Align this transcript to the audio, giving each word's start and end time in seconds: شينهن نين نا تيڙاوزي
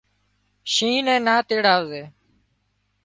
شينهن 0.73 1.05
نين 1.05 1.21
نا 1.27 1.35
تيڙاوزي 1.47 2.03